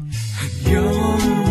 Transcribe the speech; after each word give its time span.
You're 0.00 1.47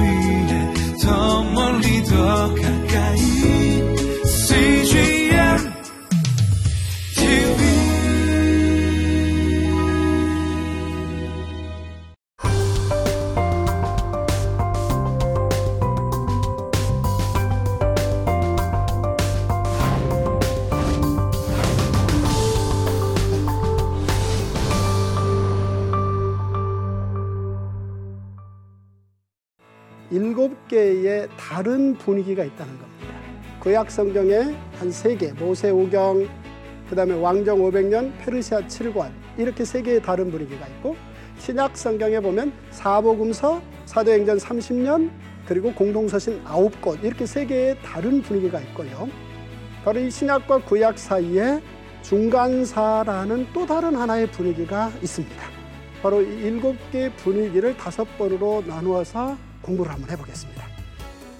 다른 31.57 31.95
분위기가 31.95 32.43
있다는 32.43 32.77
겁니다. 32.77 33.15
구약 33.61 33.89
성경에 33.89 34.55
한 34.77 34.91
세 34.91 35.15
개, 35.15 35.31
모세 35.33 35.71
오경, 35.71 36.27
그 36.87 36.95
다음에 36.95 37.15
왕정 37.15 37.57
500년, 37.57 38.15
페르시아 38.19 38.61
7관 38.67 39.09
이렇게 39.39 39.65
세 39.65 39.81
개의 39.81 39.99
다른 40.03 40.29
분위기가 40.29 40.67
있고 40.67 40.95
신약 41.39 41.75
성경에 41.75 42.19
보면 42.19 42.53
사복음서, 42.69 43.59
사도행전 43.85 44.37
30년, 44.37 45.09
그리고 45.47 45.73
공동서신 45.73 46.43
9곳 46.43 47.03
이렇게 47.03 47.25
세 47.25 47.43
개의 47.47 47.75
다른 47.81 48.21
분위기가 48.21 48.59
있고요. 48.61 49.09
바로 49.83 49.99
이 49.99 50.11
신약과 50.11 50.59
구약 50.59 50.99
사이에 50.99 51.59
중간사라는 52.03 53.47
또 53.51 53.65
다른 53.65 53.95
하나의 53.95 54.27
분위기가 54.27 54.91
있습니다. 55.01 55.43
바로 56.03 56.21
이 56.21 56.27
일곱 56.43 56.75
개의 56.91 57.11
분위기를 57.15 57.75
다섯 57.75 58.05
번으로 58.19 58.63
나누어서 58.67 59.35
공부를 59.63 59.91
한번 59.91 60.11
해보겠습니다. 60.11 60.56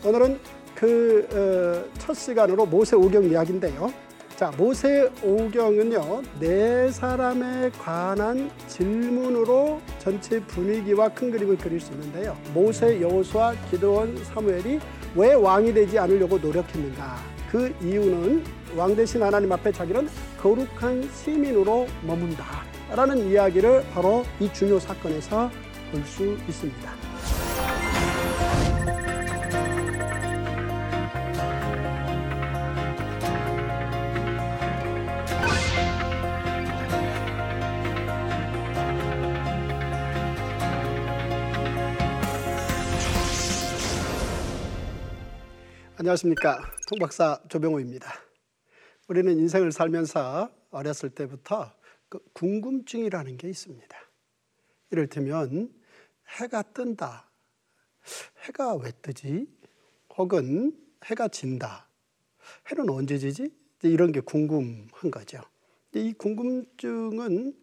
오늘은 0.04 0.40
그 0.76 1.28
첫 1.98 2.14
시간으로 2.14 2.66
모세 2.66 2.96
오경 2.96 3.26
이야기인데요. 3.26 3.92
자, 4.36 4.52
모세 4.58 5.10
오경은요 5.24 6.22
네 6.40 6.92
사람에 6.92 7.72
관한 7.72 8.52
질문으로 8.68 9.82
전체 10.00 10.40
분위기와 10.42 11.10
큰 11.10 11.32
그림을 11.32 11.58
그릴 11.58 11.80
수 11.82 11.92
있는데요. 11.94 12.38
모세, 12.54 13.02
여호수아, 13.02 13.56
기드온, 13.72 14.24
사무엘이 14.24 14.80
왜 15.16 15.34
왕이 15.34 15.74
되지 15.74 15.98
않으려고 15.98 16.38
노력했는가? 16.38 17.18
그 17.52 17.74
이유는 17.82 18.44
왕 18.76 18.96
대신 18.96 19.24
하나님 19.24 19.52
앞에 19.52 19.72
자기는 19.72 20.08
거룩한 20.40 21.10
시민으로 21.12 21.88
머문다 22.06 22.46
라는 22.96 23.18
이야기를 23.30 23.86
바로 23.94 24.24
이 24.40 24.52
중요 24.54 24.80
사건에서 24.80 25.50
볼 25.92 26.04
수 26.06 26.38
있습니다. 26.48 26.97
안녕하십니까 46.08 46.62
통박사 46.88 47.42
조병호입니다. 47.50 48.10
우리는 49.10 49.38
인생을 49.40 49.74
살면서 49.74 50.50
어렸을 50.72 51.10
때부터 51.10 51.74
그 52.08 52.20
궁금증이라는 52.32 53.36
게 53.36 53.50
있습니다. 53.50 53.98
이를테면 54.92 55.70
해가 56.40 56.62
뜬다. 56.62 57.30
해가 58.46 58.76
왜 58.76 58.92
뜨지? 59.02 59.48
혹은 60.16 60.78
해가 61.04 61.28
진다. 61.28 61.90
해는 62.72 62.90
언제 62.90 63.18
지지? 63.18 63.54
이런 63.84 64.14
게 64.14 64.22
궁금한 64.22 65.12
거죠. 65.12 65.42
이 65.94 66.14
궁금증은 66.14 67.54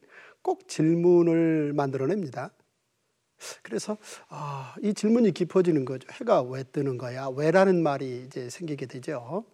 꼭 0.42 0.68
질문을 0.68 1.72
만들어냅니다. 1.72 2.50
그래서 3.62 3.96
아, 4.28 4.74
이 4.82 4.94
질문이 4.94 5.32
깊어지는 5.32 5.84
거죠. 5.84 6.08
해가 6.12 6.42
왜 6.42 6.62
뜨는 6.64 6.98
거야? 6.98 7.28
왜라는 7.34 7.82
말이 7.82 8.24
이제 8.26 8.48
생기게 8.48 8.86
되죠. 8.86 9.44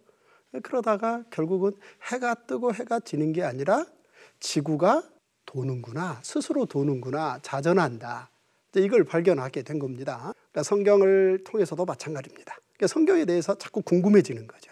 그러다가 0.63 1.23
결국은 1.29 1.71
해가 2.11 2.35
뜨고 2.45 2.73
해가 2.73 2.99
지는 2.99 3.31
게 3.31 3.43
아니라 3.43 3.85
지구가 4.39 5.03
도는구나, 5.45 6.19
스스로 6.23 6.65
도는구나, 6.65 7.39
자전한다. 7.41 8.29
이걸 8.75 9.03
발견하게 9.03 9.63
된 9.63 9.79
겁니다. 9.79 10.33
그러니까 10.33 10.63
성경을 10.63 11.43
통해서도 11.45 11.85
마찬가지입니다. 11.85 12.55
그러니까 12.73 12.87
성경에 12.87 13.25
대해서 13.25 13.57
자꾸 13.57 13.81
궁금해지는 13.81 14.47
거죠. 14.47 14.71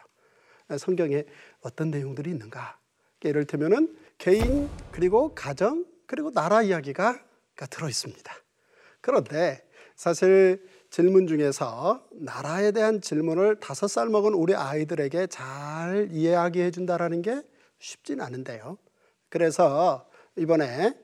성경에 0.77 1.25
어떤 1.61 1.91
내용들이 1.91 2.29
있는가? 2.29 2.79
그러니까 3.19 3.51
들면은 3.51 3.97
개인 4.17 4.69
그리고 4.91 5.33
가정 5.35 5.85
그리고 6.05 6.31
나라 6.31 6.61
이야기가 6.61 7.19
들어 7.69 7.89
있습니다. 7.89 8.33
그런데 9.01 9.63
사실 9.95 10.65
질문 10.89 11.27
중에서 11.27 12.07
나라에 12.11 12.71
대한 12.71 13.01
질문을 13.01 13.59
다섯 13.59 13.87
살 13.87 14.09
먹은 14.09 14.33
우리 14.33 14.55
아이들에게 14.55 15.27
잘 15.27 16.07
이해하게 16.11 16.65
해준다라는 16.65 17.21
게 17.21 17.41
쉽진 17.79 18.21
않은데요. 18.21 18.77
그래서 19.29 20.07
이번에 20.35 20.95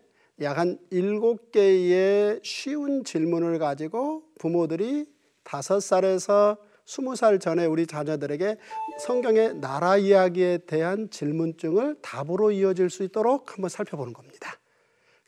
약 0.41 0.57
한 0.57 0.77
일곱 0.89 1.51
개의 1.51 2.41
쉬운 2.43 3.05
질문을 3.05 3.57
가지고 3.57 4.23
부모들이 4.39 5.05
다섯 5.43 5.79
살에서 5.79 6.57
스무 6.85 7.15
살 7.15 7.39
전에 7.39 7.65
우리 7.65 7.87
자녀들에게 7.87 8.57
성경의 8.99 9.55
나라 9.55 9.97
이야기에 9.97 10.59
대한 10.67 11.09
질문증을 11.09 11.97
답으로 12.01 12.51
이어질 12.51 12.89
수 12.89 13.03
있도록 13.03 13.53
한번 13.53 13.69
살펴보는 13.69 14.13
겁니다. 14.13 14.59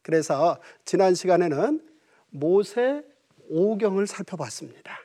그래서 0.04 0.60
지난 0.86 1.16
시간에는 1.16 1.87
모세 2.30 3.04
오경을 3.50 4.08
살펴봤습니다. 4.08 4.98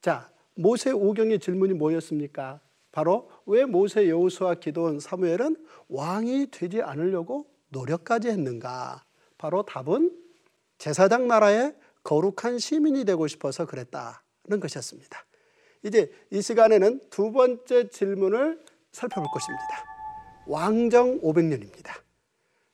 자, 0.00 0.30
모세 0.54 0.90
오경의 0.90 1.38
질문이 1.40 1.74
뭐였습니까? 1.74 2.60
바로 2.92 3.30
왜 3.46 3.64
모세 3.64 4.08
여호수아 4.08 4.54
기도원 4.54 4.98
사무엘은 4.98 5.56
왕이 5.88 6.50
되지 6.50 6.82
않으려고 6.82 7.46
노력까지 7.68 8.28
했는가? 8.28 9.04
바로 9.36 9.62
답은 9.62 10.16
제사장 10.78 11.28
나라의 11.28 11.76
거룩한 12.02 12.58
시민이 12.58 13.04
되고 13.04 13.26
싶어서 13.26 13.66
그랬다는 13.66 14.60
것이었습니다. 14.60 15.24
이제 15.84 16.10
이 16.30 16.40
시간에는 16.40 17.00
두 17.10 17.32
번째 17.32 17.88
질문을 17.88 18.64
살펴볼 18.92 19.28
것입니다. 19.32 19.84
왕정 20.46 21.20
500년입니다. 21.20 22.00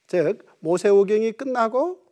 즉 0.07 0.47
모세 0.61 0.89
오경이 0.89 1.33
끝나고 1.33 2.04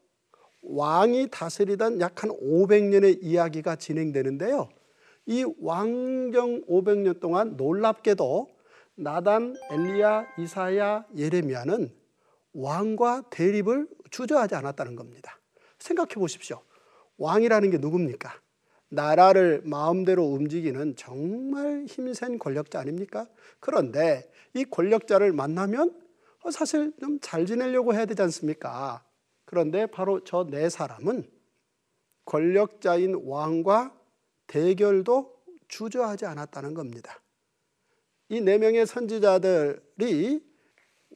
왕이 0.63 1.29
다스리던 1.31 2.01
약 2.01 2.23
한 2.23 2.31
500년의 2.31 3.19
이야기가 3.21 3.77
진행되는데요. 3.77 4.69
이 5.27 5.45
왕정 5.61 6.63
500년 6.67 7.21
동안 7.21 7.57
놀랍게도 7.57 8.49
나단, 8.97 9.57
엘리야, 9.71 10.27
이사야, 10.39 11.07
예레미야는 11.17 11.91
왕과 12.55 13.25
대립을 13.31 13.89
주저하지 14.11 14.55
않았다는 14.55 14.95
겁니다. 14.97 15.39
생각해 15.79 16.15
보십시오. 16.15 16.61
왕이라는 17.19 17.71
게 17.71 17.79
누굽니까? 17.79 18.33
나라를 18.91 19.63
마음대로 19.65 20.25
움직이는 20.27 20.97
정말 20.97 21.87
힘센 21.89 22.39
권력자 22.39 22.79
아닙니까? 22.81 23.27
그런데 23.59 24.31
이 24.55 24.65
권력자를 24.65 25.33
만나면 25.33 25.99
사실 26.53 26.93
좀 27.01 27.19
잘 27.21 27.47
지내려고 27.47 27.95
해야 27.95 28.05
되지 28.05 28.21
않습니까? 28.23 29.03
그런데 29.45 29.87
바로 29.87 30.25
저 30.25 30.45
네 30.45 30.69
사람은 30.69 31.31
권력자인 32.25 33.21
왕과 33.25 33.99
대결도 34.47 35.35
주저하지 35.69 36.27
않았다는 36.27 36.75
겁니다. 36.75 37.21
이 38.29 38.41
네 38.41 38.59
명의 38.59 38.87
선지자들이 38.87 40.43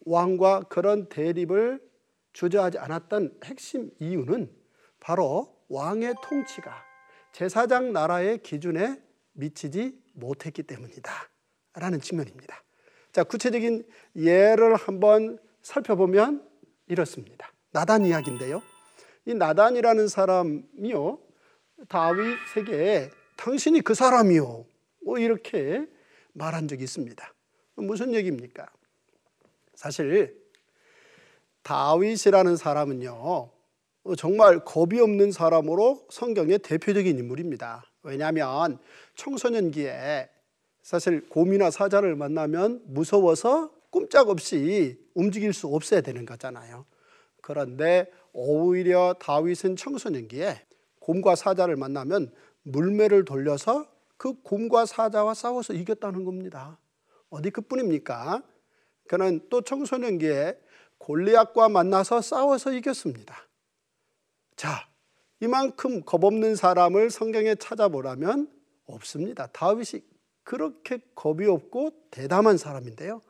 왕과 0.05 0.65
그런 0.69 1.09
대립을 1.09 1.81
주저하지 2.33 2.79
않았던 2.79 3.41
핵심 3.45 3.91
이유는 3.99 4.55
바로 5.01 5.57
왕의 5.69 6.15
통치가 6.23 6.85
제사장 7.33 7.93
나라의 7.93 8.39
기준에 8.43 9.03
미치지 9.33 9.99
못했기 10.15 10.63
때문이다. 10.63 11.11
라는 11.75 12.01
측면입니다. 12.01 12.63
자, 13.13 13.25
구체적인 13.25 13.87
예를 14.17 14.75
한번 14.77 15.39
살펴보면 15.63 16.47
이렇습니다. 16.87 17.51
나단 17.77 18.07
이야기인데요. 18.07 18.63
이 19.27 19.35
나단이라는 19.35 20.09
사람이요. 20.09 21.19
다윗에게 21.91 23.11
당신이 23.37 23.83
그 23.83 23.93
사람이요. 23.93 24.65
뭐 25.05 25.19
이렇게 25.19 25.87
말한 26.33 26.69
적이 26.69 26.85
있습니다. 26.85 27.35
무슨 27.75 28.15
얘기입니까? 28.15 28.67
사실 29.75 30.43
다윗이라는 31.65 32.57
사람은요. 32.57 33.51
정말 34.17 34.65
겁이 34.65 34.99
없는 34.99 35.33
사람으로 35.33 36.07
성경의 36.09 36.61
대표적인 36.61 37.19
인물입니다. 37.19 37.85
왜냐하면 38.05 38.79
청소년기에 39.17 40.31
사실 40.83 41.29
곰이나 41.29 41.71
사자를 41.71 42.17
만나면 42.17 42.85
무서워서 42.87 43.71
꼼짝없이 43.91 44.99
움직일 45.13 45.53
수 45.53 45.67
없어야 45.67 46.01
되는 46.01 46.25
거잖아요. 46.25 46.87
그런데 47.47 48.11
오히려 48.33 49.15
다윗은 49.21 49.77
청소년기에 49.77 50.67
곰과 50.99 51.37
사자를 51.37 51.77
만나면 51.77 52.33
물매를 52.65 53.25
돌려서 53.25 53.87
그 54.17 54.35
곰과 54.43 54.85
사자와 54.85 55.35
싸워서 55.35 55.73
이겼다는 55.75 56.25
겁니다. 56.25 56.77
어디 57.31 57.51
그뿐입니까? 57.51 58.43
그는 59.07 59.47
또 59.49 59.61
청소년기에 59.61 60.59
골리앗과 60.99 61.69
만나서 61.69 62.21
싸워서 62.21 62.73
이겼습니다. 62.73 63.37
자, 64.57 64.89
이만큼 65.39 66.03
겁없는 66.03 66.57
사람을 66.57 67.11
성경에 67.11 67.55
찾아보라면 67.55 68.51
없습니다. 68.87 69.47
다윗이 69.53 70.03
그렇게 70.43 70.99
겁이 71.15 71.47
없고 71.47 71.93
대담한 72.11 72.57
사람인데요. 72.57 73.21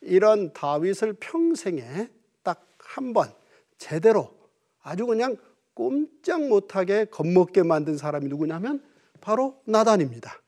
이런 0.00 0.52
다윗을 0.52 1.14
평생에 1.14 2.08
딱 2.44 2.68
한 2.96 3.12
번 3.12 3.32
제대로 3.78 4.36
아주 4.82 5.06
그냥 5.06 5.36
꼼짝 5.74 6.46
못하게 6.46 7.04
겁먹게 7.06 7.62
만든 7.62 7.96
사람이 7.96 8.26
누구냐면 8.28 8.84
바로 9.20 9.60
나단입니다. 9.64 10.42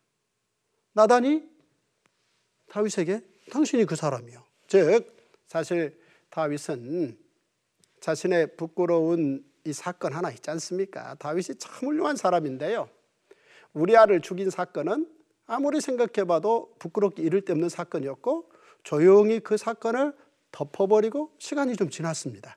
나단이 0.93 1.49
다윗에게 2.69 3.23
당신이 3.51 3.85
그 3.85 3.97
사람이요. 3.97 4.45
즉 4.67 5.17
사실 5.47 5.99
다윗은 6.31 7.19
자신의 8.01 8.57
부끄러운 8.57 9.45
이 9.65 9.73
사건 9.73 10.13
하나 10.13 10.31
있지 10.31 10.51
않습니까? 10.51 11.15
다윗이 11.17 11.59
참 11.59 11.73
훌륭한 11.75 12.17
사람인데요. 12.17 12.89
우리아를 13.73 14.21
죽인 14.21 14.51
사건은 14.51 15.09
아무리 15.47 15.81
생각해봐도 15.81 16.75
부끄럽게 16.79 17.23
이를 17.23 17.43
데 17.43 17.53
없는 17.53 17.69
사건이었고 17.69 18.51
조용히 18.83 19.41
그 19.41 19.57
사건을 19.57 20.15
덮어버리고 20.53 21.33
시간이 21.39 21.77
좀 21.77 21.91
지났습니다. 21.91 22.57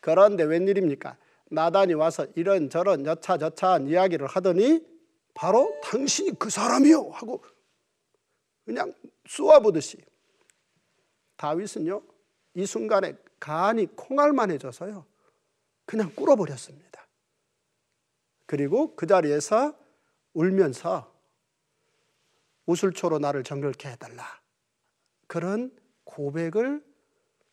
그런데 0.00 0.44
웬일입니까? 0.44 1.16
나단이 1.50 1.94
와서 1.94 2.26
이런저런 2.34 3.06
여차저차한 3.06 3.88
이야기를 3.88 4.26
하더니 4.26 4.86
바로 5.34 5.78
당신이 5.82 6.38
그 6.38 6.50
사람이요 6.50 7.10
하고 7.10 7.42
그냥 8.64 8.92
쏘아보듯이 9.26 9.98
다윗은요 11.36 12.02
이 12.54 12.66
순간에 12.66 13.16
간이 13.40 13.86
콩알만해져서요 13.96 15.06
그냥 15.86 16.12
꿇어버렸습니다. 16.14 17.06
그리고 18.44 18.94
그 18.94 19.06
자리에서 19.06 19.74
울면서 20.34 21.14
우슬초로 22.66 23.18
나를 23.18 23.42
정결케 23.42 23.88
해달라. 23.88 24.24
그런 25.26 25.74
고백을 26.04 26.84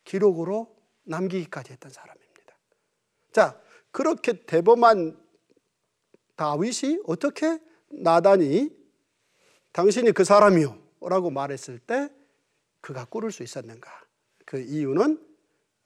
기록으로 0.04 0.76
남기기까지 1.04 1.72
했던 1.72 1.90
사람입니다. 1.90 2.25
자, 3.36 3.60
그렇게 3.90 4.32
대범한 4.46 5.14
다윗이 6.36 7.00
어떻게 7.04 7.60
나단이 7.90 8.74
당신이 9.72 10.12
그 10.12 10.24
사람이요 10.24 10.74
라고 11.02 11.28
말했을 11.28 11.78
때 11.78 12.08
그가 12.80 13.04
꿇을 13.04 13.30
수 13.30 13.42
있었는가? 13.42 13.90
그 14.46 14.58
이유는 14.58 15.22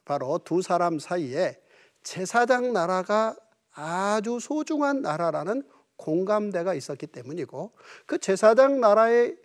바로 0.05 0.39
두 0.45 0.63
사람 0.63 1.01
사이에 1.01 1.61
제사장 2.05 2.73
나라가 2.73 3.35
아주 3.73 4.39
소중한 4.39 5.03
나라라는 5.03 5.65
공감대가 5.97 6.75
있었기 6.75 7.09
때문이고 7.09 7.73
그 8.07 8.19
제사장 8.19 8.81
나라의 8.81 9.37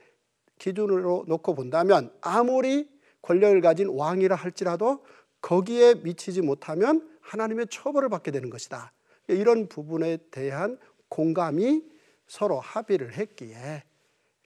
기준으로 0.59 1.25
놓고 1.27 1.55
본다면 1.55 2.13
아무리 2.21 2.87
권력을 3.23 3.59
가진 3.61 3.89
왕이라 3.89 4.35
할지라도 4.35 5.03
거기에 5.41 5.95
미치지 5.95 6.43
못하면 6.43 7.14
하나님의 7.25 7.67
처벌을 7.69 8.09
받게 8.09 8.31
되는 8.31 8.49
것이다. 8.49 8.91
이런 9.27 9.67
부분에 9.67 10.17
대한 10.29 10.77
공감이 11.09 11.83
서로 12.27 12.59
합의를 12.59 13.13
했기에 13.13 13.83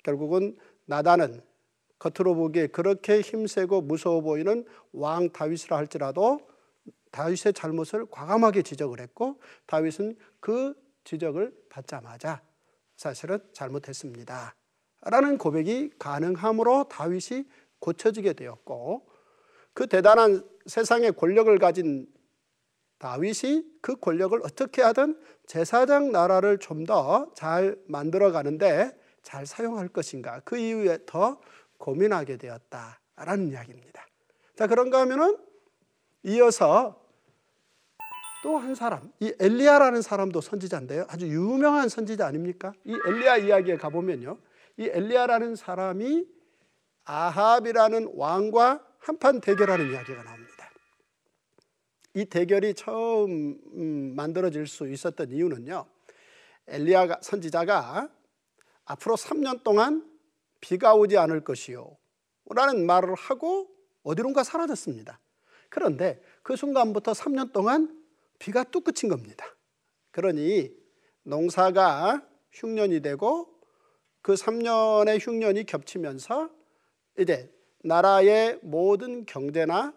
결국은 0.04 0.58
나단은 0.86 1.42
겉으로 2.00 2.36
보기에 2.36 2.68
그렇게 2.68 3.20
힘세고 3.20 3.82
무서워 3.82 4.22
보이는 4.22 4.66
왕 4.94 5.30
다윗이라 5.30 5.76
할지라도 5.76 6.40
다윗의 7.12 7.54
잘못을 7.54 8.06
과감하게 8.10 8.62
지적을 8.62 9.02
했고 9.02 9.40
다윗은 9.66 10.16
그 10.40 10.74
지적을 11.04 11.54
받자마자 11.70 12.42
사실은 12.96 13.40
잘못했습니다. 13.52 14.56
라는 15.02 15.38
고백이 15.38 15.92
가능함으로 16.00 16.86
다윗이 16.90 17.46
고쳐지게 17.80 18.34
되었고 18.34 19.08
그 19.74 19.88
대단한 19.88 20.48
세상의 20.66 21.14
권력을 21.14 21.58
가진 21.58 22.08
다윗이 23.00 23.64
그 23.82 23.96
권력을 23.96 24.40
어떻게 24.44 24.82
하든 24.82 25.18
제사장 25.48 26.12
나라를 26.12 26.60
좀 26.60 26.86
더 26.86 27.32
잘 27.34 27.76
만들어 27.88 28.32
가는데 28.32 28.92
잘 29.24 29.46
사용할 29.46 29.88
것인가 29.88 30.42
그 30.46 30.58
이후에 30.58 31.00
더 31.06 31.40
고민하게 31.78 32.38
되었다라는 32.38 33.48
이야기입니다. 33.50 34.06
자 34.56 34.68
그런가 34.68 35.00
하면은 35.02 35.38
이어서 36.24 37.00
또 38.44 38.58
한 38.58 38.74
사람, 38.74 39.12
이 39.20 39.34
엘리야라는 39.40 40.02
사람도 40.02 40.40
선지자인데요. 40.40 41.06
아주 41.10 41.28
유명한 41.28 41.90
선지자 41.90 42.26
아닙니까? 42.26 42.72
이 42.86 42.98
엘리야 43.08 43.38
이야기에 43.38 43.76
가보면요. 43.78 44.38
이 44.78 44.90
엘리야라는 44.94 45.56
사람이 45.58 46.26
아합이라는 47.04 48.14
왕과 48.16 48.86
한판 49.00 49.42
대결하는 49.42 49.92
이야기가 49.92 50.24
나옵니다. 50.24 50.59
이 52.20 52.26
대결이 52.26 52.74
처음 52.74 53.58
음, 53.76 54.14
만들어질 54.14 54.68
수 54.68 54.90
있었던 54.90 55.32
이유는요. 55.32 55.86
엘리야 56.68 57.20
선지자가 57.22 58.10
앞으로 58.84 59.16
3년 59.16 59.64
동안 59.64 60.06
비가 60.60 60.96
오지 60.96 61.18
않을 61.18 61.46
것이요. 61.46 61.96
라는 62.54 62.86
말을 62.86 63.16
하고 63.16 63.70
어디론가 64.04 64.44
사라졌습니다. 64.44 65.18
그런데 65.70 66.22
그 66.44 66.58
순간부터 66.58 67.14
3년 67.14 67.54
동안 67.54 68.04
비가 68.38 68.66
뚝 68.66 68.84
그친 68.84 69.08
겁니다. 69.08 69.46
그러니 70.12 70.76
농사가 71.24 72.28
흉년이 72.52 73.00
되고 73.02 73.48
그 74.22 74.34
3년의 74.34 75.26
흉년이 75.26 75.64
겹치면서 75.64 76.50
이제 77.18 77.50
나라의 77.86 78.60
모든 78.62 79.26
경제나 79.26 79.94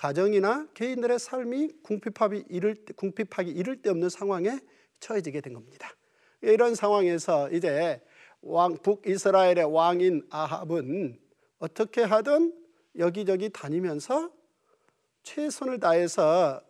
가정이나 0.00 0.66
개인들의 0.72 1.18
삶이 1.18 1.82
궁핍하기 1.82 2.44
이를, 2.48 2.74
궁핍하기 2.96 3.50
이를 3.50 3.82
데 3.82 3.90
없는 3.90 4.08
상황에 4.08 4.58
처해지게 4.98 5.42
된 5.42 5.52
겁니다. 5.52 5.90
이런 6.40 6.74
상황에서 6.74 7.50
이제 7.50 8.02
왕, 8.40 8.78
북이스라엘의 8.78 9.64
왕인 9.70 10.26
아합은 10.30 11.20
어떻게 11.58 12.02
하든 12.02 12.54
여기저기 12.96 13.50
다니면서 13.50 14.32
최선을 15.22 15.80
다해서 15.80 16.62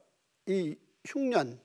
이 0.46 0.74
흉년, 1.06 1.60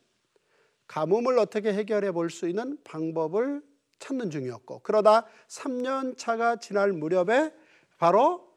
가뭄을 0.85 1.39
어떻게 1.39 1.73
해결해 1.73 2.11
볼 2.11 2.29
수 2.29 2.47
있는 2.47 2.77
방법을 2.83 3.63
찾는 3.97 4.29
중이었고 4.29 4.81
그러다 4.83 5.25
3년 5.47 6.15
차가 6.15 6.57
지날 6.57 6.93
무렵에 6.93 7.51
바로 7.97 8.53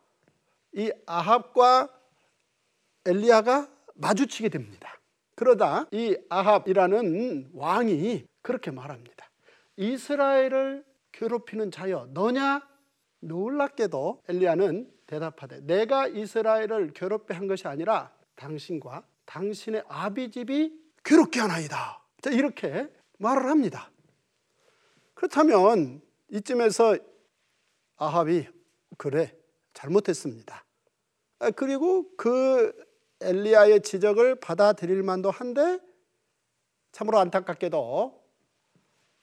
이 0.75 0.93
아합과 1.07 1.98
엘리야가 3.09 3.69
마주치게 3.95 4.51
됩니다. 4.51 5.01
그러다 5.35 5.87
이 5.93 6.17
아합이라는 6.29 7.51
왕이 7.55 8.27
그렇게 8.43 8.71
말합니다. 8.71 9.31
이스라엘을 9.77 10.85
괴롭히는 11.13 11.71
자여 11.71 12.09
너냐? 12.13 12.67
놀랍게도 13.21 14.23
엘리야는 14.29 14.93
대답하되 15.07 15.61
내가 15.61 16.07
이스라엘을 16.07 16.93
괴롭게 16.93 17.35
한 17.35 17.47
것이 17.47 17.67
아니라 17.67 18.13
당신과 18.37 19.05
당신의 19.25 19.85
아비집이 19.89 20.73
괴롭게 21.05 21.41
하나이다. 21.41 22.03
자, 22.21 22.31
이렇게 22.31 22.89
말을 23.19 23.49
합니다. 23.49 23.91
그렇다면 25.15 26.01
이쯤에서 26.31 26.97
아합이 27.97 28.47
그래 28.97 29.35
잘못했습니다. 29.73 30.65
아, 31.41 31.51
그리고 31.51 32.07
그 32.17 32.73
엘리야의 33.21 33.83
지적을 33.83 34.37
받아들일 34.37 35.03
만도 35.03 35.31
한데 35.31 35.81
참으로 36.93 37.19
안타깝게도 37.19 38.23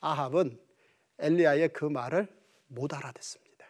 아합은 0.01 0.59
엘리야의 1.19 1.69
그 1.73 1.85
말을 1.85 2.27
못 2.67 2.93
알아듣습니다. 2.93 3.65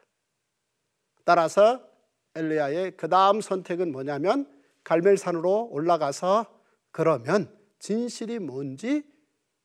따라서 1.24 1.88
엘리야의 2.36 2.98
그 2.98 3.08
다음 3.08 3.42
선택은 3.42 3.92
뭐냐면 3.92 4.52
갈멜산으로 4.84 5.70
올라가서 5.72 6.46
그러면 6.92 7.56
진실이 7.80 8.40
뭔지 8.40 9.04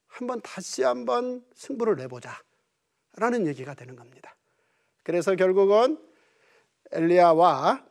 한번 0.06 0.40
다시 0.40 0.82
한번 0.82 1.44
승부를 1.54 1.96
내보자. 1.96 2.42
라는 3.16 3.46
얘기가 3.46 3.74
되는 3.74 3.96
겁니다. 3.96 4.36
그래서 5.02 5.34
결국은 5.34 5.98
엘리야와 6.92 7.84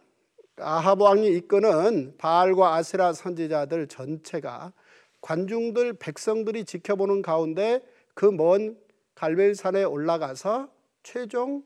아합 0.62 1.02
왕이 1.02 1.28
이끄는 1.38 2.16
바알과 2.18 2.76
아세라 2.76 3.14
선지자들 3.14 3.88
전체가 3.88 4.74
관중들 5.22 5.94
백성들이 5.94 6.66
지켜보는 6.66 7.22
가운데 7.22 7.82
그 8.14 8.26
먼 8.32 8.78
갈멜산에 9.16 9.84
올라가서 9.84 10.70
최종 11.04 11.64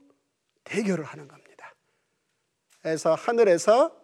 대결을 0.63 1.03
하는 1.03 1.27
겁니다. 1.27 1.75
그래서 2.81 3.13
하늘에서 3.13 3.95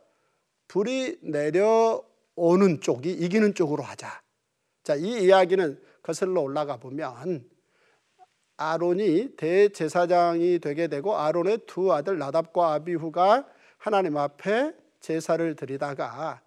불이 0.68 1.20
내려오는 1.24 2.80
쪽이 2.82 3.12
이기는 3.12 3.56
쪽으로 3.56 3.82
하자. 3.84 4.22
자, 4.84 4.96
이 4.96 5.26
이야기는 5.26 5.82
거슬러 6.04 6.42
올라가 6.42 6.78
보면 6.78 7.50
아론이 8.58 9.36
대제사장이 9.36 10.60
되게 10.60 10.88
되고 10.88 11.18
아론의 11.18 11.60
두 11.66 11.92
아들 11.94 12.18
나답과 12.20 12.74
아비후가 12.74 13.48
하나님 13.80 14.18
앞에 14.18 14.74
제사를 15.00 15.56
드리다가 15.56 16.42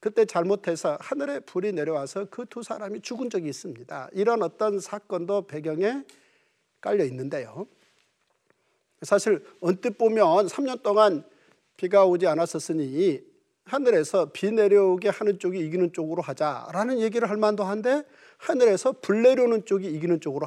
그때 0.00 0.24
잘못해서 0.24 0.98
하늘에 1.00 1.38
불이 1.38 1.72
내려와서 1.72 2.24
그 2.26 2.44
두 2.44 2.62
사람이 2.64 3.00
죽은 3.02 3.30
적이 3.30 3.48
있습니다. 3.48 4.08
이런 4.12 4.42
어떤 4.42 4.80
사건도 4.80 5.46
배경에 5.46 6.02
깔려 6.80 7.04
있는데요. 7.04 7.68
사실 9.02 9.46
언뜻 9.60 9.96
보면 9.96 10.46
3년 10.48 10.82
동안 10.82 11.24
비가 11.76 12.04
오지 12.04 12.26
않았었으니 12.26 13.22
하늘에서 13.64 14.32
비 14.32 14.50
내려오게 14.50 15.08
하는 15.08 15.38
쪽이 15.38 15.60
이기는 15.60 15.92
쪽으로 15.92 16.20
하자라는 16.20 16.98
얘기를 16.98 17.30
할 17.30 17.36
만도 17.36 17.62
한데 17.62 18.02
하늘에서 18.38 18.92
불 19.00 19.22
내려오는 19.22 19.64
쪽이 19.64 19.86
이기는 19.86 20.20
쪽으로 20.20 20.46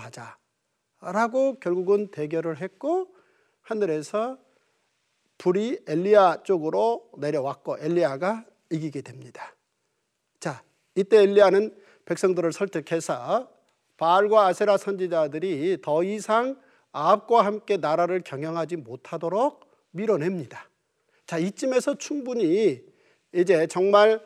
하자라고 1.00 1.62
결국은 1.62 2.10
대결을 2.12 2.60
했고 2.60 3.08
하늘에서 3.62 4.38
불이 5.38 5.80
엘리야 5.88 6.44
쪽으로 6.44 7.10
내려왔고 7.18 7.78
엘리야가 7.80 8.46
이기게 8.72 9.02
됩니다. 9.02 9.54
자, 10.40 10.64
이때 10.96 11.24
엘리야는 11.24 11.76
백성들을 12.06 12.54
설득해서 12.54 13.50
바알과 13.98 14.48
아세라 14.48 14.78
선지자들이 14.78 15.80
더 15.82 16.04
이상 16.04 16.60
아합과 16.92 17.46
함께 17.46 17.78
나라를 17.78 18.22
경영하지 18.22 18.78
못하도록 18.78 19.66
밀어냅니다. 19.92 20.70
자, 21.26 21.38
이쯤에서 21.38 21.96
충분히 21.96 22.82
이제 23.34 23.68
정말 23.68 24.22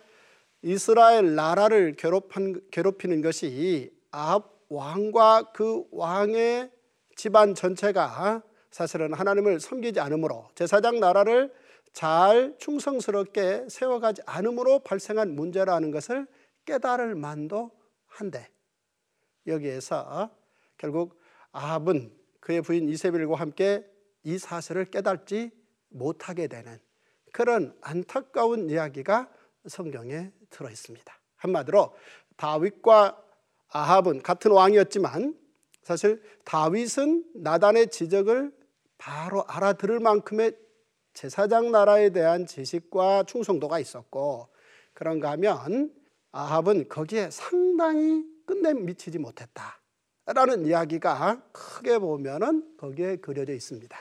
이스라엘 0.62 1.36
나라를 1.36 1.96
괴롭한, 1.96 2.62
괴롭히는 2.72 3.22
것이 3.22 3.92
아합 4.12 4.60
왕과 4.70 5.51
그 5.54 5.86
왕의 5.92 6.70
집안 7.16 7.56
전체가 7.56 8.44
사실은 8.72 9.14
하나님을 9.14 9.60
섬기지 9.60 10.00
않으므로 10.00 10.50
제사장 10.56 11.00
나라를 11.00 11.54
잘 11.94 12.56
충성스럽게 12.60 13.68
세워가지 13.70 14.22
않으므로 14.26 14.80
발생한 14.80 15.36
문제라는 15.36 15.92
것을 15.92 16.28
깨달을 16.66 17.16
만도 17.16 17.72
한데 18.06 18.48
여기에서 19.48 20.30
결국 20.78 21.20
아합은 21.52 22.16
그의 22.40 22.62
부인 22.62 22.88
이세벨과 22.90 23.36
함께 23.36 23.84
이 24.24 24.38
사실을 24.38 24.86
깨닫지 24.86 25.52
못하게 25.90 26.48
되는 26.48 26.80
그런 27.32 27.76
안타까운 27.82 28.70
이야기가 28.70 29.30
성경에 29.68 30.32
들어 30.50 30.70
있습니다. 30.70 31.14
한마디로 31.38 31.96
다윗과 32.38 33.24
아합은 33.70 34.22
같은 34.22 34.52
왕이었지만 34.52 35.38
사실 35.84 36.22
다윗은 36.46 37.32
나단의 37.36 37.90
지적을 37.90 38.59
바로 39.00 39.44
알아들을 39.48 40.00
만큼의 40.00 40.56
제사장 41.13 41.72
나라에 41.72 42.12
대한 42.12 42.46
지식과 42.46 43.24
충성도가 43.24 43.79
있었고 43.79 44.50
그런가 44.94 45.32
하면 45.32 45.91
아합은 46.32 46.89
거기에 46.89 47.32
상당히 47.32 48.24
끝내 48.46 48.74
미치지 48.74 49.18
못했다 49.18 49.82
라는 50.25 50.65
이야기가 50.65 51.41
크게 51.51 51.98
보면은 51.98 52.77
거기에 52.77 53.15
그려져 53.15 53.53
있습니다. 53.53 53.98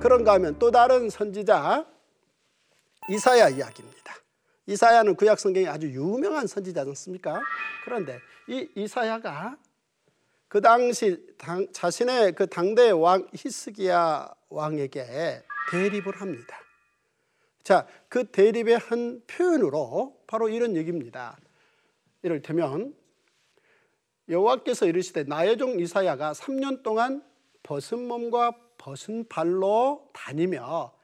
그런가 0.00 0.34
하면 0.34 0.58
또 0.58 0.70
다른 0.70 1.10
선지자 1.10 1.86
이사야 3.10 3.50
이야기입니다. 3.50 4.14
이사야는 4.66 5.16
구약 5.16 5.38
성경에 5.38 5.66
아주 5.66 5.88
유명한 5.88 6.46
선지자지 6.46 6.88
않습니까? 6.90 7.40
그런데 7.84 8.18
이 8.48 8.68
이사야가 8.74 9.56
그 10.48 10.60
당시 10.60 11.24
당, 11.36 11.66
자신의 11.72 12.32
그 12.32 12.46
당대 12.46 12.90
왕 12.90 13.26
히스기야 13.34 14.32
왕에게 14.48 15.42
대립을 15.70 16.20
합니다. 16.20 16.60
자, 17.62 17.86
그 18.08 18.24
대립의 18.24 18.78
한 18.78 19.22
표현으로 19.26 20.16
바로 20.26 20.48
이런 20.48 20.76
얘기입니다. 20.76 21.36
이를테면 22.22 22.94
여호와께서 24.28 24.86
이르시되 24.86 25.24
나의 25.24 25.58
종 25.58 25.78
이사야가 25.78 26.32
3년 26.32 26.82
동안 26.82 27.22
벗은 27.62 28.06
몸과 28.06 28.52
벗은 28.80 29.28
발로 29.28 30.08
다니며 30.14 30.94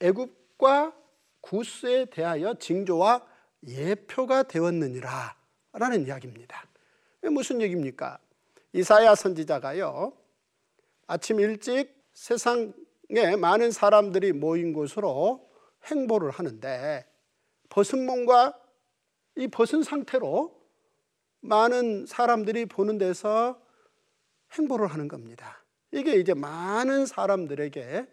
애굽과 0.00 0.96
구스에 1.42 2.06
대하여 2.06 2.54
징조와 2.54 3.26
예표가 3.66 4.44
되었느니라 4.44 5.36
라는 5.74 6.06
이야기입니다. 6.06 6.64
무슨 7.30 7.60
얘기입니까? 7.60 8.18
이사야 8.72 9.14
선지자가요. 9.14 10.14
아침 11.06 11.40
일찍 11.40 11.94
세상에 12.14 13.36
많은 13.38 13.70
사람들이 13.70 14.32
모인 14.32 14.72
곳으로 14.72 15.46
행보를 15.84 16.30
하는데 16.30 17.06
벗은 17.68 18.06
몸과 18.06 18.58
이 19.36 19.46
벗은 19.48 19.82
상태로 19.82 20.58
많은 21.40 22.06
사람들이 22.06 22.64
보는 22.64 22.96
데서 22.96 23.60
행보를 24.54 24.86
하는 24.86 25.06
겁니다. 25.06 25.59
이게 25.92 26.16
이제 26.16 26.34
많은 26.34 27.06
사람들에게 27.06 28.06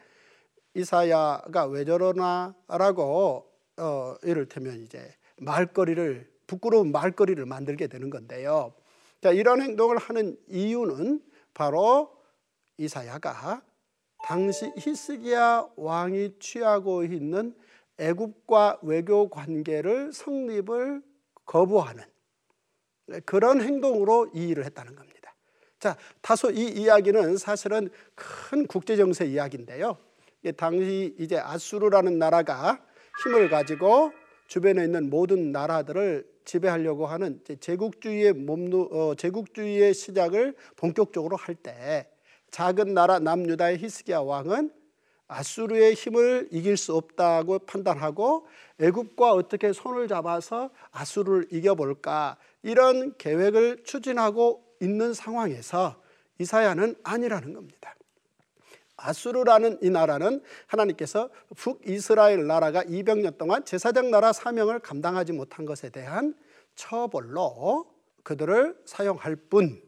이사야가 0.74 1.66
왜 1.68 1.86
저러나라고 1.86 3.52
어, 3.78 4.16
이를테면 4.24 4.82
이제 4.84 5.14
말거리를 5.38 6.30
부끄러운 6.48 6.92
말거리를 6.92 7.46
만들게 7.46 7.88
되는 7.88 8.10
건데요. 8.10 8.74
자, 9.22 9.32
이런 9.32 9.62
행동을 9.62 9.98
하는 9.98 10.38
이유는 10.48 11.22
바로 11.54 12.16
이사야가 12.78 13.62
당시 14.24 14.72
히스기야 14.78 15.70
왕이 15.76 16.40
취하고 16.40 17.04
있는 17.04 17.56
애굽과 17.98 18.80
외교 18.84 19.30
관계를 19.30 20.14
성립을 20.14 21.02
거부하는 21.46 22.04
그런 23.26 23.62
행동으로 23.62 24.30
이 24.34 24.50
일을 24.50 24.66
했다는 24.66 24.96
겁니다. 24.96 25.07
자, 25.80 25.96
다소 26.22 26.50
이 26.52 26.70
이야기는 26.70 27.38
사실은 27.38 27.90
큰 28.16 28.66
국제 28.66 28.96
정세 28.96 29.26
이야기인데요. 29.26 29.98
당시 30.56 31.16
이제 31.20 31.38
아수르라는 31.38 32.18
나라가 32.18 32.80
힘을 33.24 33.50
가지고 33.50 34.12
주변에 34.48 34.86
있는 34.86 35.10
모든 35.10 35.52
나라들을 35.52 36.26
지배하려고 36.46 37.06
하는 37.06 37.42
제국주의의 37.60 38.34
몸누 38.34 38.90
어, 38.92 39.16
제국주의의 39.16 39.94
시작을 39.94 40.56
본격적으로 40.78 41.36
할 41.36 41.56
때 41.56 42.08
작은 42.50 42.94
나라 42.94 43.20
남유다의 43.20 43.78
히스기야 43.80 44.20
왕은 44.22 44.72
아수르의 45.28 45.94
힘을 45.96 46.48
이길 46.52 46.78
수 46.78 46.96
없다고 46.96 47.60
판단하고 47.60 48.48
애굽과 48.80 49.34
어떻게 49.34 49.74
손을 49.74 50.08
잡아서 50.08 50.70
아수르를 50.92 51.48
이겨볼까 51.52 52.38
이런 52.64 53.14
계획을 53.18 53.84
추진하고 53.84 54.64
있는 54.82 55.14
상황에서 55.14 56.02
이사야는 56.40 56.96
아니라는 57.04 57.54
겁니다. 57.54 57.96
아수르라는 58.98 59.80
이 59.84 59.90
나라는 59.90 60.42
하나님께서 60.66 61.30
북이스라엘 61.56 62.48
나라가 62.48 62.84
200년 62.84 63.38
동안 63.38 63.64
제사장 63.64 64.10
나라 64.10 64.34
사명을 64.34 64.80
감당하지 64.80 65.34
못한 65.34 65.66
것에 65.66 65.90
대한 65.90 66.36
처벌로 66.76 67.94
그들을 68.24 68.82
사용할 68.86 69.36
뿐 69.36 69.82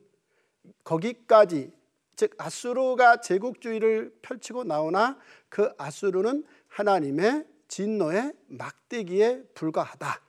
거기까지 0.83 1.71
즉 2.15 2.35
아수르가 2.37 3.21
제국주의를 3.21 4.13
펼치고 4.21 4.65
나오나 4.65 5.17
그 5.47 5.71
아수르는 5.77 6.43
하나님의 6.67 7.45
진노의 7.67 8.33
막대기에 8.47 9.43
불과하다. 9.53 10.21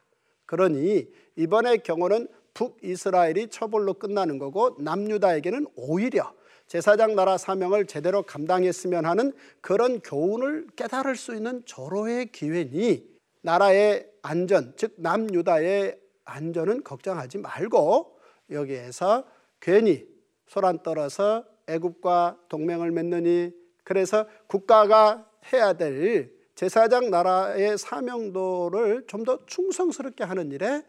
그러니 0.46 1.06
이번의 1.36 1.82
경우는 1.82 2.28
북이스라엘이 2.54 3.48
처벌로 3.48 3.94
끝나는 3.94 4.38
거고 4.38 4.76
남유다에게는 4.78 5.66
오히려 5.76 6.32
제사장 6.66 7.16
나라 7.16 7.36
사명을 7.36 7.86
제대로 7.86 8.22
감당했으면 8.22 9.04
하는 9.04 9.32
그런 9.60 10.00
교훈을 10.00 10.68
깨달을 10.76 11.16
수 11.16 11.34
있는 11.34 11.62
절호의 11.66 12.30
기회니 12.32 13.08
나라의 13.42 14.08
안전, 14.22 14.74
즉 14.76 14.94
남유다의 14.98 15.98
안전은 16.24 16.84
걱정하지 16.84 17.38
말고 17.38 18.18
여기에서 18.50 19.24
괜히 19.58 20.06
소란 20.46 20.82
떨어서 20.82 21.44
애국과 21.66 22.38
동맹을 22.48 22.90
맺느니 22.90 23.50
그래서 23.84 24.26
국가가 24.46 25.28
해야 25.52 25.72
될 25.72 26.30
제사장 26.54 27.10
나라의 27.10 27.78
사명도를 27.78 29.04
좀 29.06 29.24
더 29.24 29.44
충성스럽게 29.46 30.24
하는 30.24 30.52
일에 30.52 30.82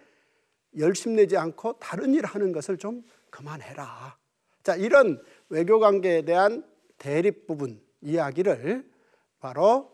열심 0.77 1.15
내지 1.15 1.37
않고 1.37 1.79
다른 1.79 2.13
일 2.13 2.25
하는 2.25 2.51
것을 2.51 2.77
좀 2.77 3.03
그만해라. 3.29 4.17
자, 4.63 4.75
이런 4.75 5.21
외교 5.49 5.79
관계에 5.79 6.21
대한 6.23 6.63
대립 6.97 7.47
부분 7.47 7.81
이야기를 8.01 8.89
바로 9.39 9.91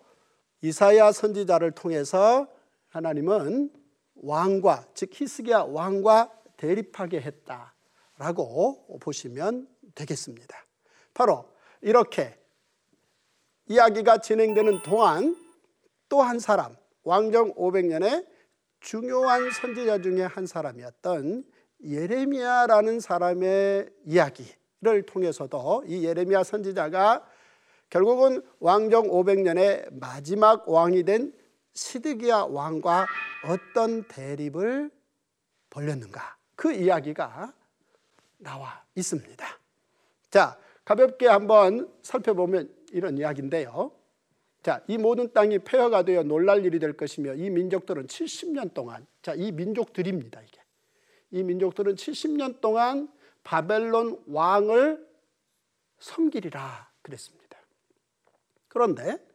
이사야 0.62 1.12
선지자를 1.12 1.72
통해서 1.72 2.48
하나님은 2.90 3.72
왕과 4.16 4.88
즉 4.94 5.12
히스기야 5.14 5.68
왕과 5.70 6.32
대립하게 6.58 7.22
했다라고 7.22 9.00
보시면 9.00 9.68
되겠습니다. 9.96 10.58
바로 11.14 11.50
이렇게 11.82 12.38
이야기가 13.68 14.20
진행되는 14.20 14.82
동안 14.82 15.36
또 16.10 16.22
한 16.22 16.40
사람 16.40 16.76
왕정 17.04 17.54
500년에 17.56 18.26
중요한 18.80 19.52
선지자 19.52 20.02
중에 20.02 20.24
한 20.24 20.46
사람이었던 20.46 21.44
예레미야라는 21.84 23.00
사람의 23.00 23.90
이야기를 24.06 25.04
통해서도 25.06 25.84
이 25.88 26.06
예레미야 26.06 26.44
선지자가 26.44 27.28
결국은 27.90 28.42
왕정 28.60 29.08
500년의 29.08 29.94
마지막 30.00 30.68
왕이 30.68 31.04
된 31.04 31.34
시드기야 31.74 32.48
왕과 32.50 33.06
어떤 33.46 34.04
대립을 34.08 34.92
벌였는가 35.70 36.38
그 36.56 36.74
이야기가 36.74 37.54
나와 38.38 38.84
있습니다. 38.96 39.46
자, 40.30 40.58
가볍게 40.84 41.28
한번 41.28 41.92
살펴보면 42.02 42.74
이런 42.92 43.18
이야기인데요. 43.18 43.92
자, 44.68 44.84
이 44.88 44.98
모든 44.98 45.32
땅이 45.32 45.60
폐허가 45.60 46.04
되어 46.04 46.24
놀랄 46.24 46.66
일이 46.66 46.78
될 46.78 46.92
것이며 46.92 47.36
이 47.36 47.50
민족들은 47.50 48.08
70년 48.08 48.74
동안 48.74 49.08
자, 49.22 49.34
이 49.34 49.54
민족들입니다, 49.54 50.42
이게. 50.42 50.60
이 51.32 51.42
민족들은 51.42 51.96
70년 51.96 52.60
동안 52.60 53.08
바벨론 53.46 54.22
왕을 54.28 55.08
섬기리라 56.00 56.92
그랬습니다. 57.02 57.58
그런데 58.68 59.26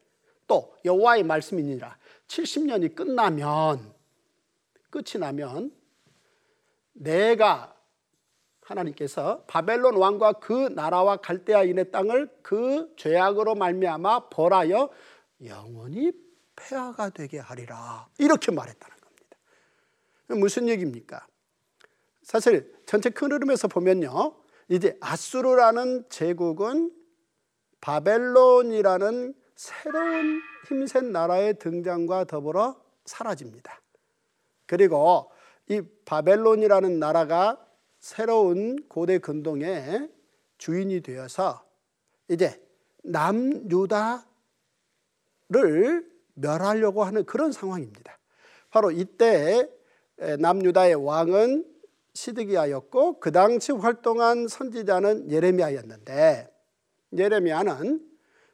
또 0.47 0.77
여호와의 0.85 1.23
말씀이니라 1.23 1.97
70년이 2.29 2.95
끝나면 2.95 3.91
끝이 4.91 5.19
나면 5.19 5.73
내가 6.93 7.75
하나님께서 8.61 9.45
바벨론 9.47 9.97
왕과 9.97 10.35
그 10.35 10.69
나라와 10.75 11.17
갈대아인의 11.17 11.91
땅을 11.91 12.29
그 12.43 12.93
죄악으로 12.97 13.55
말미암아 13.55 14.29
벌하여 14.29 14.91
영원히 15.45 16.13
폐하가 16.57 17.11
되게 17.11 17.39
하리라 17.39 18.09
이렇게 18.19 18.53
말했다는 18.53 18.97
겁니다. 18.97 19.37
무슨 20.29 20.69
얘기입니까? 20.69 21.27
사실 22.23 22.75
전체 22.87 23.11
큰 23.11 23.33
흐름에서 23.33 23.69
보면요, 23.69 24.37
이제 24.69 24.97
아수르라는 25.01 26.09
제국은 26.09 26.93
바벨론이라는 27.81 29.35
새로운 29.57 30.41
힘센 30.69 31.13
나라의 31.13 31.59
등장과 31.59 32.25
더불어 32.25 32.81
사라집니다. 33.05 33.81
그리고 34.67 35.31
이 35.69 35.83
바벨론이라는 36.05 36.99
나라가 36.99 37.65
새로운 37.99 38.89
고대 38.89 39.19
근동의 39.19 40.11
주인이 40.59 41.01
되어서 41.01 41.65
이제 42.29 42.63
남유다 43.05 44.27
를 45.53 46.11
멸하려고 46.35 47.05
하는 47.05 47.25
그런 47.25 47.53
상황입니다. 47.53 48.19
바로 48.71 48.91
이때 48.91 49.69
남유다의 50.39 50.95
왕은 50.95 51.67
시드기야였고 52.15 53.21
그 53.21 53.33
당시 53.33 53.73
활동한 53.73 54.49
선지자는 54.49 55.31
예레미야였는데 55.31 56.51
예레미야는 57.17 58.11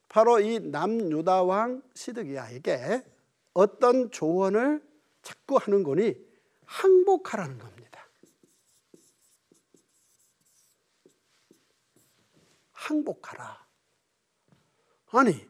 바로 0.08 0.40
이 0.40 0.58
남유다 0.58 1.44
왕 1.44 1.82
시드기야에게 1.94 3.04
어떤 3.54 4.10
조언을 4.10 4.82
자꾸 5.22 5.56
하는 5.56 5.82
거니 5.84 6.14
항복하라는 6.64 7.58
겁니다. 7.58 8.08
항복하라. 12.72 13.66
아니, 15.10 15.46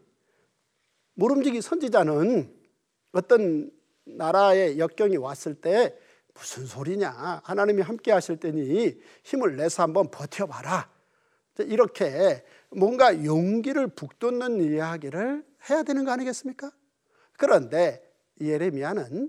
모름지기 1.19 1.63
선지자는 1.63 2.55
어떤 3.11 3.73
나라의 4.05 4.79
역경이 4.79 5.17
왔을 5.17 5.57
때 5.57 5.93
무슨 6.33 6.65
소리냐. 6.65 7.41
하나님이 7.43 7.83
함께 7.83 8.13
하실 8.13 8.39
때니 8.39 8.97
힘을 9.25 9.57
내서 9.57 9.83
한번 9.83 10.13
버텨봐라. 10.13 10.89
이렇게 11.59 12.45
뭔가 12.71 13.25
용기를 13.25 13.89
북돋는 13.89 14.61
이야기를 14.61 15.45
해야 15.69 15.83
되는 15.83 16.05
거 16.05 16.13
아니겠습니까? 16.13 16.71
그런데 17.37 18.01
예레미야는 18.41 19.29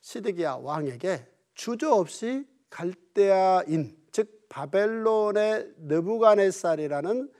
시드기야 0.00 0.56
왕에게 0.56 1.28
주저없이 1.54 2.44
갈대아인 2.70 3.96
즉 4.10 4.48
바벨론의 4.48 5.74
느부갓네살이라는 5.78 7.32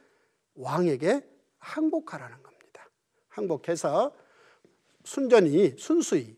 왕에게 0.54 1.28
항복하라는 1.58 2.36
겁니다. 2.36 2.47
항복해서 3.38 4.12
순전히 5.04 5.74
순수히 5.78 6.36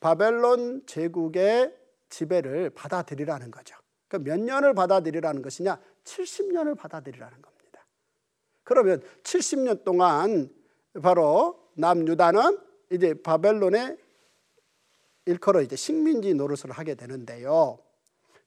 바벨론 0.00 0.84
제국의 0.86 1.76
지배를 2.08 2.70
받아들이라는 2.70 3.50
거죠. 3.50 3.76
그러니까 4.08 4.30
몇 4.30 4.40
년을 4.40 4.74
받아들이라는 4.74 5.42
것이냐? 5.42 5.80
70년을 6.04 6.76
받아들이라는 6.76 7.42
겁니다. 7.42 7.86
그러면 8.62 9.02
70년 9.22 9.84
동안 9.84 10.48
바로 11.02 11.70
남유다는 11.74 12.58
이제 12.90 13.14
바벨론의 13.14 13.98
일컬어 15.26 15.60
이제 15.60 15.74
식민지 15.74 16.34
노릇을 16.34 16.70
하게 16.70 16.94
되는데요. 16.94 17.80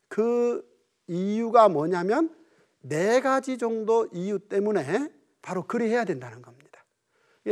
그 0.07 0.65
이유가 1.07 1.67
뭐냐면 1.67 2.33
네 2.81 3.19
가지 3.19 3.57
정도 3.57 4.07
이유 4.13 4.39
때문에 4.39 5.11
바로 5.41 5.67
그리 5.67 5.89
해야 5.89 6.05
된다는 6.05 6.41
겁니다. 6.41 6.68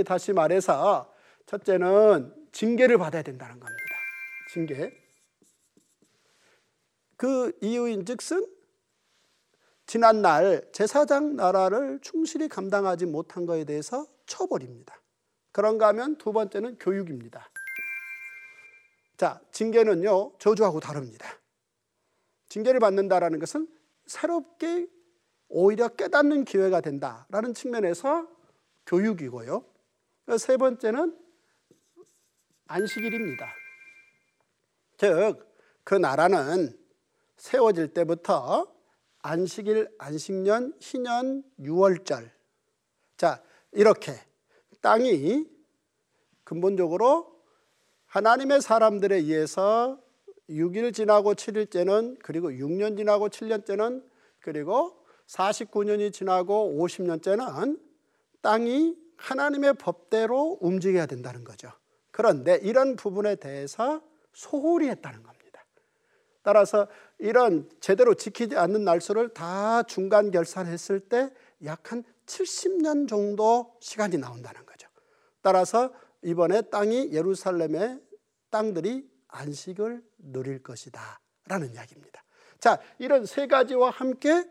다시 0.06 0.34
말해서 0.34 1.14
첫째는 1.46 2.34
징계를 2.52 2.98
받아야 2.98 3.22
된다는 3.22 3.60
겁니다. 3.60 3.96
징계. 4.52 4.92
그 7.16 7.52
이유인 7.62 8.06
즉슨 8.06 8.46
지난 9.86 10.22
날 10.22 10.70
제사장 10.74 11.36
나라를 11.36 12.00
충실히 12.02 12.48
감당하지 12.48 13.06
못한 13.06 13.46
것에 13.46 13.64
대해서 13.64 14.06
처벌입니다. 14.26 15.02
그런가 15.52 15.88
하면 15.88 16.18
두 16.18 16.34
번째는 16.34 16.78
교육입니다. 16.78 17.50
자, 19.16 19.42
징계는요, 19.52 20.34
저주하고 20.38 20.80
다릅니다. 20.80 21.28
징계를 22.50 22.80
받는다라는 22.80 23.40
것은 23.40 23.68
새롭게 24.06 24.88
오히려 25.50 25.88
깨닫는 25.88 26.46
기회가 26.46 26.82
된다라는 26.82 27.54
측면에서 27.54 28.28
교육이고요. 28.86 29.64
세 30.36 30.58
번째는 30.58 31.18
안식일입니다. 32.68 33.48
즉, 34.98 35.48
그 35.84 35.96
나라는 35.96 36.78
세워질 37.38 37.94
때부터 37.94 38.74
안식일, 39.20 39.90
안식년, 39.98 40.74
희년, 40.80 41.44
유월절. 41.60 42.32
자, 43.16 43.42
이렇게 43.72 44.14
땅이 44.82 45.46
근본적으로 46.44 47.42
하나님의 48.08 48.62
사람들에 48.62 49.16
의해서 49.18 50.02
6일 50.50 50.94
지나고 50.94 51.34
7일째는 51.36 52.20
그리고 52.24 52.50
6년 52.50 52.98
지나고 52.98 53.30
7년째는 53.30 54.04
그리고 54.40 55.06
49년이 55.28 56.14
지나고 56.14 56.78
50년째는 56.80 57.80
땅이 58.42 59.07
하나님의 59.18 59.76
법대로 59.76 60.58
움직여야 60.62 61.06
된다는 61.06 61.44
거죠. 61.44 61.72
그런데 62.12 62.60
이런 62.64 62.96
부분에 62.96 63.36
대해서 63.36 64.02
소홀히 64.34 64.88
했다는 64.90 65.24
겁니다. 65.24 65.66
따라서 66.44 66.88
이런 67.20 67.70
제대로 67.82 68.14
지키지 68.14 68.56
않는 68.56 68.86
날수를 68.86 69.34
다 69.34 69.84
중간 69.84 70.32
결산했을 70.32 71.02
때 71.02 71.30
약 71.64 71.92
한 71.92 72.04
70년 72.26 73.08
정도 73.08 73.76
시간이 73.80 74.18
나온다는 74.18 74.66
거죠. 74.66 74.88
따라서 75.42 75.94
이번에 76.22 76.62
땅이 76.64 77.12
예루살렘의 77.14 78.02
땅들이 78.50 79.10
안식을 79.28 80.04
누릴 80.18 80.62
것이다. 80.62 81.20
라는 81.46 81.74
이야기입니다. 81.74 82.24
자, 82.60 82.80
이런 82.98 83.26
세 83.26 83.48
가지와 83.48 83.90
함께 83.92 84.46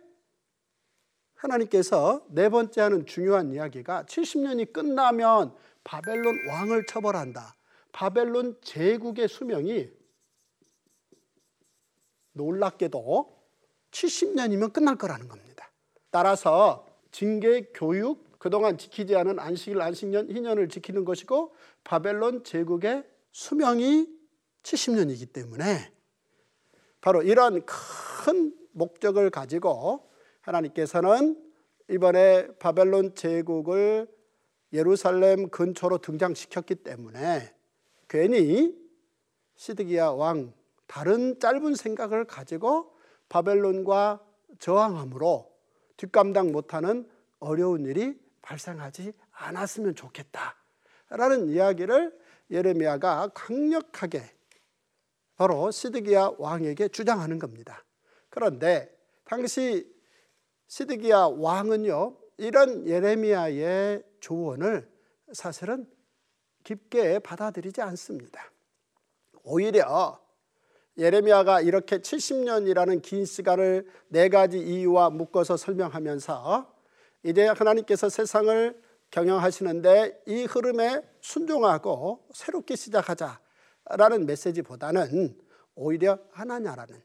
하나님께서 1.37 2.25
네 2.29 2.49
번째 2.49 2.81
하는 2.81 3.07
중요한 3.07 3.53
이야기가 3.53 4.05
70년이 4.05 4.72
끝나면 4.72 5.55
바벨론 5.85 6.35
왕을 6.49 6.87
처벌한다. 6.87 7.55
바벨론 7.92 8.59
제국의 8.62 9.29
수명이 9.29 9.88
놀랍게도 12.33 13.37
70년이면 13.90 14.72
끝날 14.72 14.96
거라는 14.96 15.29
겁니다. 15.29 15.70
따라서 16.11 16.87
징계 17.11 17.70
교육, 17.72 18.38
그동안 18.38 18.77
지키지 18.77 19.16
않은 19.16 19.38
안식일, 19.38 19.81
안식년, 19.81 20.31
희년을 20.31 20.68
지키는 20.68 21.05
것이고 21.05 21.55
바벨론 21.85 22.44
제국의 22.44 23.05
수명이 23.33 24.09
70년이기 24.62 25.33
때문에 25.33 25.92
바로 27.01 27.22
이런 27.22 27.64
큰 27.64 28.55
목적을 28.72 29.31
가지고 29.31 30.11
하나님께서는 30.46 31.42
이번에 31.88 32.48
바벨론 32.59 33.14
제국을 33.14 34.09
예루살렘 34.72 35.48
근처로 35.50 35.98
등장시켰기 35.98 36.76
때문에 36.76 37.54
괜히 38.09 38.76
시드기야 39.56 40.11
왕 40.11 40.52
다른 40.87 41.38
짧은 41.40 41.74
생각을 41.74 42.24
가지고 42.24 42.96
바벨론과 43.28 44.24
저항함으로 44.59 45.52
뒷감당 45.96 46.52
못하는 46.52 47.09
어려운 47.38 47.85
일이 47.87 48.18
발생하지 48.42 49.12
않았으면 49.32 49.94
좋겠다라는 49.94 51.48
이야기를 51.48 52.16
예레미야가 52.50 53.30
강력하게 53.35 54.22
바로 55.37 55.70
시드기야 55.70 56.32
왕에게 56.38 56.88
주장하는 56.88 57.38
겁니다. 57.38 57.85
그런데 58.30 58.94
당시 59.24 59.95
시드기야 60.68 61.31
왕은요 61.37 62.16
이런 62.38 62.87
예레미야의 62.87 64.02
조언을 64.20 64.88
사실은 65.33 65.88
깊게 66.64 67.20
받아들이지 67.20 67.81
않습니다. 67.81 68.50
오히려 69.42 70.20
예레미야가 70.98 71.61
이렇게 71.61 71.98
70년이라는 71.98 73.02
긴 73.02 73.24
시간을 73.24 73.87
네 74.09 74.29
가지 74.29 74.59
이유와 74.59 75.11
묶어서 75.11 75.57
설명하면서 75.57 76.74
이제 77.22 77.46
하나님께서 77.46 78.09
세상을 78.09 78.83
경영하시는데 79.11 80.22
이 80.26 80.44
흐름에 80.44 81.02
순종하고 81.20 82.26
새롭게 82.33 82.76
시작하자라는 82.76 84.26
메시지보다는 84.26 85.38
오히려 85.74 86.18
하나냐라는 86.33 87.02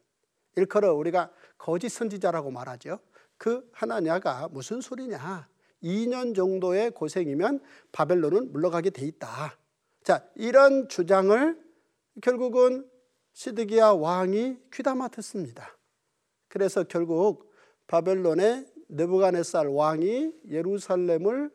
일컬어 0.55 0.93
우리가 0.93 1.31
거짓 1.57 1.89
선지자라고 1.89 2.51
말하죠. 2.51 2.99
그 3.37 3.67
하나냐가 3.71 4.47
무슨 4.51 4.81
소리냐? 4.81 5.47
2년 5.83 6.35
정도의 6.35 6.91
고생이면 6.91 7.59
바벨론은 7.91 8.51
물러가게 8.51 8.91
돼 8.91 9.05
있다. 9.05 9.57
자, 10.03 10.23
이런 10.35 10.87
주장을 10.87 11.59
결국은 12.21 12.87
시드기야 13.33 13.91
왕이 13.91 14.57
귀담아 14.73 15.07
듣습니다. 15.09 15.77
그래서 16.47 16.83
결국 16.83 17.51
바벨론의 17.87 18.67
느부갓네살 18.89 19.67
왕이 19.67 20.33
예루살렘을 20.49 21.51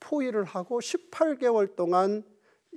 포위를 0.00 0.44
하고 0.44 0.80
18개월 0.80 1.76
동안 1.76 2.24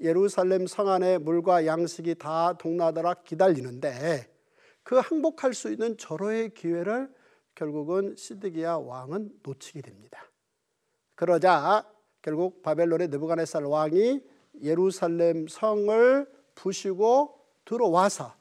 예루살렘 0.01 0.67
성 0.67 0.89
안에 0.89 1.19
물과 1.19 1.65
양식이 1.65 2.15
다 2.15 2.53
동나더라 2.57 3.13
기다리는데 3.23 4.27
그 4.85 4.97
항복할 4.97 5.55
수 5.55 5.71
있는 5.71 5.97
절호의 5.97 6.53
기회를 6.53 7.11
결국은 7.55 8.15
시드기야 8.15 8.75
왕은 8.75 9.31
놓치게 9.41 9.81
됩니다. 9.81 10.23
그러자 11.15 11.91
결국 12.21 12.61
바벨론의 12.61 13.07
느부갓네살 13.07 13.63
왕이 13.63 14.21
예루살렘 14.61 15.47
성을 15.47 16.31
부시고 16.53 17.35
들어와서 17.65 18.35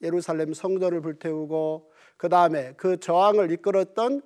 예루살렘 0.00 0.54
성전을 0.54 1.02
불태우고 1.02 1.92
그 2.16 2.30
다음에 2.30 2.72
그 2.78 2.98
저항을 2.98 3.52
이끌었던 3.52 4.22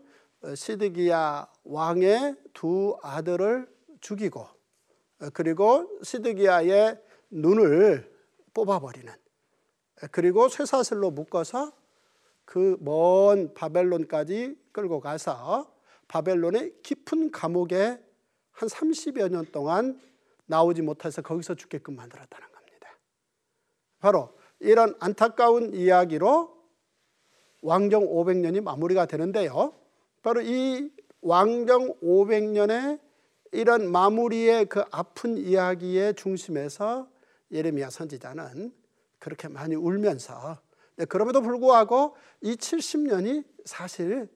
시드기야 0.55 1.51
왕의 1.65 2.37
두 2.55 2.97
아들을 3.03 3.69
죽이고 4.01 4.47
그리고 5.33 5.99
시드기야의 6.05 6.97
눈을 7.31 8.09
뽑아버리는 8.55 9.13
그리고 10.11 10.49
쇠사슬로 10.49 11.11
묶어서 11.11 11.73
그 12.51 12.77
먼 12.81 13.55
바벨론까지 13.55 14.57
끌고 14.73 15.01
가서 15.01 15.73
바벨론의 16.09 16.83
깊은 16.83 17.31
감옥에 17.31 18.03
한 18.51 18.69
30여 18.69 19.31
년 19.31 19.47
동안 19.53 20.01
나오지 20.47 20.83
못해서 20.83 21.23
거기서 21.23 21.55
죽게끔 21.55 21.95
만들었다는 21.95 22.49
겁니다. 22.53 22.89
바로 24.01 24.37
이런 24.59 24.97
안타까운 24.99 25.73
이야기로 25.73 26.59
왕정 27.63 28.07
500년이 28.07 28.63
마무리가 28.63 29.07
되는데요. 29.07 29.73
바로 30.23 30.41
이 30.41 30.91
왕정 31.21 32.01
500년의 32.01 32.99
이런 33.53 33.91
마무리의 33.91 34.67
그 34.67 34.83
아픈 34.91 35.37
이야기의 35.37 36.15
중심에서 36.15 37.09
예레미야 37.53 37.91
선지자는 37.91 38.80
그렇게 39.21 39.47
많이 39.47 39.77
울면서 39.77 40.59
그럼에도 41.09 41.41
불구하고 41.41 42.17
이 42.41 42.57
70년이 42.57 43.45
사실 43.65 44.29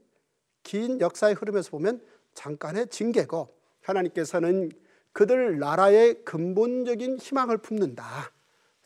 긴 0.62 1.00
역사의 1.00 1.34
흐름에서 1.34 1.70
보면 1.70 2.00
잠깐의 2.34 2.88
징계고 2.88 3.54
하나님께서는 3.82 4.70
그들 5.12 5.58
나라의 5.58 6.24
근본적인 6.24 7.18
희망을 7.18 7.58
품는다. 7.58 8.30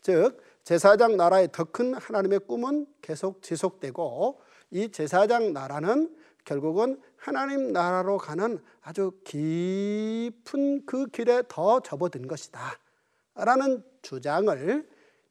즉 0.01 0.41
제사장 0.63 1.17
나라의 1.17 1.49
더 1.51 1.63
큰 1.65 1.93
하나님의 1.93 2.39
꿈은 2.41 2.85
계속 3.01 3.41
지속되고 3.41 4.41
이 4.71 4.91
제사장 4.91 5.53
나라는 5.53 6.15
결국은 6.45 7.01
하나님 7.15 7.73
나라로 7.73 8.17
가는 8.17 8.59
아주 8.81 9.11
깊은 9.23 10.85
그 10.85 11.07
길에 11.07 11.43
더 11.47 11.79
접어든 11.79 12.27
것이다. 12.27 12.59
라는 13.35 13.83
주장을 14.01 14.87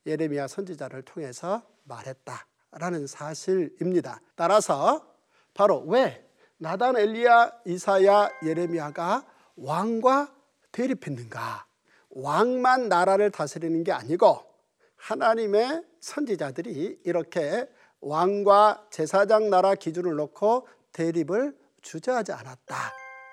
예레미야 0.09 0.49
선지자를 0.49 1.03
통해서 1.03 1.63
말했다라는 1.85 3.07
사실입니다. 3.07 4.21
따라서 4.35 5.07
바로 5.55 5.81
왜 5.87 6.27
나단 6.57 6.97
엘리야 6.97 7.61
이사야 7.67 8.31
예레미야가 8.43 9.25
왕과 9.57 10.35
대립했는가? 10.73 11.67
왕만 12.11 12.89
나라를 12.89 13.31
다스리는 13.31 13.85
게 13.85 13.93
아니고 13.93 14.41
하나님의 14.97 15.85
선지자들이 16.01 17.03
이렇게 17.05 17.69
왕과 18.01 18.89
제사장 18.91 19.51
나라 19.51 19.75
기준을 19.75 20.15
놓고 20.17 20.67
대립을 20.93 21.57
주저하지 21.83 22.33
않았다. 22.33 22.77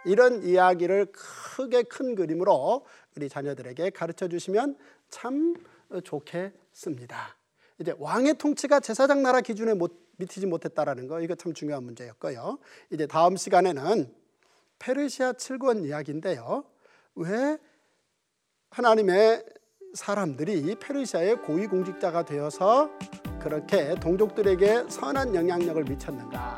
이런 0.06 0.44
이야기를 0.44 1.08
크게 1.12 1.84
큰 1.84 2.16
그림으로 2.16 2.86
우리 3.16 3.30
자녀들에게 3.30 3.90
가르쳐 3.92 4.28
주시면 4.28 4.78
참 5.10 5.56
좋겠 6.04 6.54
습니다. 6.76 7.38
이제 7.80 7.96
왕의 7.98 8.38
통치가 8.38 8.80
제사장 8.80 9.24
나라 9.24 9.42
기준에 9.42 9.74
못 9.74 10.06
미치지 10.18 10.46
못했다라는 10.46 11.08
거 11.08 11.22
이거 11.22 11.36
참 11.36 11.54
중요한 11.54 11.84
문제였고요. 11.84 12.60
이제 12.92 13.08
다음 13.08 13.36
시간에는 13.36 14.14
페르시아 14.80 15.34
7권 15.34 15.86
이야기인데요. 15.86 16.66
왜 17.16 17.58
하나님의 18.70 19.44
사람들이 19.94 20.76
페르시아의 20.76 21.42
고위 21.42 21.68
공직자가 21.68 22.24
되어서 22.24 22.90
그렇게 23.40 23.96
동족들에게 23.96 24.90
선한 24.90 25.34
영향력을 25.34 25.82
미쳤는가 25.86 26.56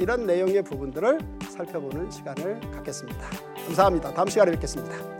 이런 0.00 0.26
내용의 0.26 0.64
부분들을 0.64 1.18
살펴보는 1.48 2.10
시간을 2.10 2.60
갖겠습니다. 2.72 3.30
감사합니다. 3.66 4.14
다음 4.14 4.28
시간에 4.28 4.50
뵙겠습니다. 4.52 5.19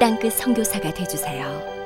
땅끝 0.00 0.32
선교사가 0.32 0.94
되주세요. 0.94 1.79